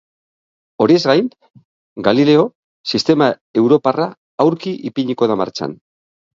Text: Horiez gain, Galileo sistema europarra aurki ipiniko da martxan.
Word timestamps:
Horiez 0.85 1.01
gain, 1.11 1.27
Galileo 2.07 2.47
sistema 2.93 3.29
europarra 3.63 4.11
aurki 4.49 4.77
ipiniko 4.93 5.33
da 5.35 5.41
martxan. 5.47 5.81